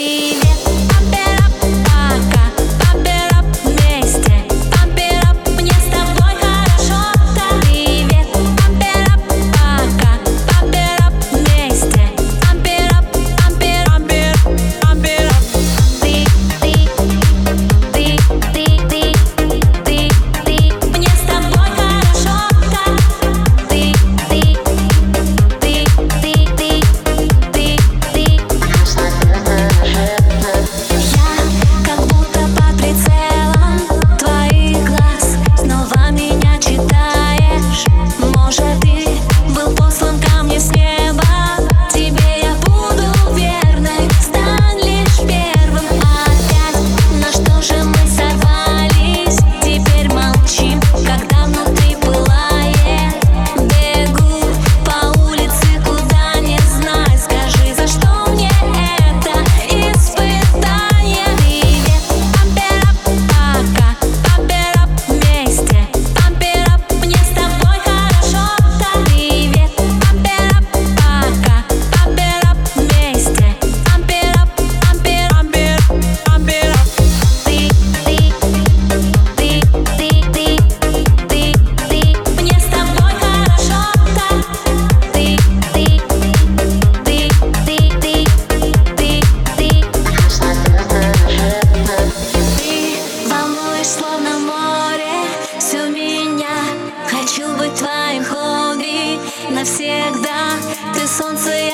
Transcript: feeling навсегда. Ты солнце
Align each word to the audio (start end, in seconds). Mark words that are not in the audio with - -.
feeling 0.00 0.49
навсегда. 99.60 100.52
Ты 100.94 101.06
солнце 101.06 101.69